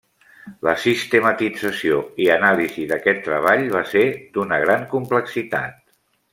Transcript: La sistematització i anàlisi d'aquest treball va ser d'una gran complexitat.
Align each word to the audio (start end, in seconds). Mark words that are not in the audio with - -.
La 0.67 0.71
sistematització 0.85 1.99
i 2.25 2.31
anàlisi 2.37 2.87
d'aquest 2.93 3.23
treball 3.29 3.63
va 3.77 3.85
ser 3.93 4.05
d'una 4.39 4.63
gran 4.67 4.89
complexitat. 4.97 5.81